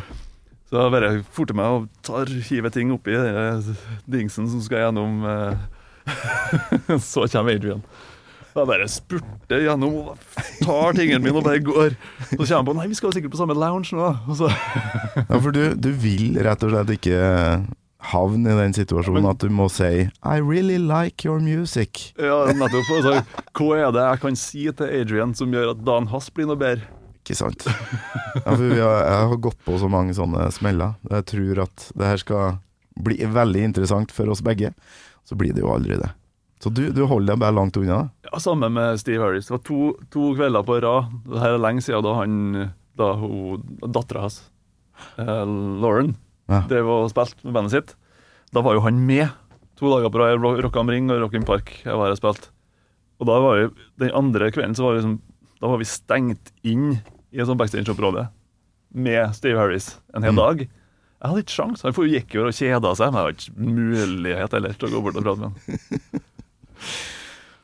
[0.66, 3.76] Så jeg bare forter meg og tar, hiver ting oppi den
[4.10, 5.60] dingsen som skal gjennom eh,
[7.10, 7.82] Så kommer Adrian.
[8.56, 10.14] Jeg bare spurter gjennom
[10.62, 11.96] tar tingene mine og bare går.
[12.30, 14.12] Så kommer jeg på Nei, vi skal sikkert på samme lounge nå.
[15.28, 17.18] Ja, for du, du vil rett og slett ikke
[18.06, 22.12] havne i den situasjonen at du må si I really like your music.
[22.20, 22.90] ja, nettopp.
[22.96, 23.14] Altså,
[23.58, 26.60] hva er det jeg kan si til Adrian som gjør at dagen hans blir noe
[26.60, 26.86] bedre?
[27.26, 27.64] Ikke sant?
[27.66, 30.94] Ja, har, jeg har gått på så mange sånne smeller.
[31.10, 32.58] Jeg tror at det her skal
[32.96, 34.70] bli veldig interessant for oss begge.
[35.26, 36.10] Så blir det jo aldri det.
[36.62, 37.98] Så du, du holder deg bare langt unna?
[38.24, 39.48] Ja, Sammen med Steve Harris.
[39.50, 39.80] Det var to,
[40.14, 41.10] to kvelder på rad.
[41.26, 42.36] Det her er lenge siden da han
[42.96, 43.10] Da
[43.92, 44.38] dattera hans,
[45.20, 45.42] eh,
[45.82, 46.14] Lauren,
[46.48, 46.62] Ja.
[46.70, 47.94] drev og spilte med bandet sitt.
[48.54, 49.28] Da var jo han med
[49.76, 50.38] to dager på rad.
[50.38, 51.74] i Rock am Ring og Rock in Park.
[51.84, 52.48] Jeg var og spilte.
[53.20, 55.20] Og da var jo den andre kvelden så var liksom
[55.60, 57.00] Da var vi stengt inn
[57.32, 58.28] i et sånt backstage-område
[58.94, 60.68] med Steve Harris en hel Mm.
[61.16, 61.84] Jeg hadde ikke sjans.
[61.86, 65.04] Han gikk jo og kjeda seg, men jeg hadde ikke mulighet heller til å gå
[65.06, 66.24] bort og prate med han.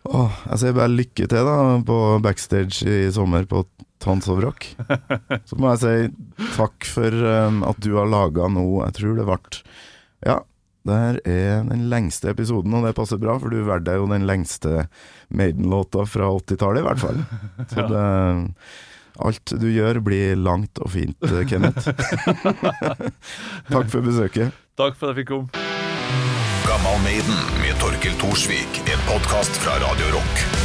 [0.03, 3.63] Åh, jeg sier bare lykke til da på backstage i sommer på
[4.03, 4.67] Tons of Rock.
[5.49, 9.27] Så må jeg si takk for um, at du har laga noe Jeg tror det
[9.29, 9.39] ble
[10.27, 10.41] Ja,
[10.89, 14.27] det her er den lengste episoden, og det passer bra, for du valgte jo den
[14.27, 14.89] lengste
[15.31, 17.23] Maiden-låta fra 80-tallet, i hvert fall.
[17.71, 18.07] Så det
[19.21, 21.91] Alt du gjør, blir langt og fint, eh, Kenneth.
[23.73, 24.57] takk for besøket.
[24.81, 25.69] Takk for at jeg fikk komme.
[26.65, 28.83] Gammal Maiden med Torkel Thorsvik.
[28.89, 30.62] En podkast fra Radio Rock.